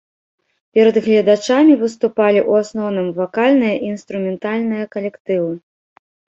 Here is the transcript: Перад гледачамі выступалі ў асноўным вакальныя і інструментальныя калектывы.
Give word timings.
Перад 0.77 0.95
гледачамі 1.07 1.73
выступалі 1.83 2.39
ў 2.49 2.65
асноўным 2.65 3.07
вакальныя 3.21 3.73
і 3.79 3.85
інструментальныя 3.99 4.83
калектывы. 4.99 5.53